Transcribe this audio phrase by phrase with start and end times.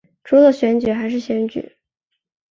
[0.23, 1.77] 除了选举还是选举